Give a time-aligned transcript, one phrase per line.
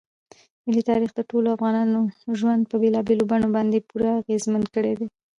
[0.65, 1.99] ملي تاریخ د ټولو افغانانو
[2.39, 5.07] ژوند په بېلابېلو بڼو باندې پوره اغېزمن کړی دی.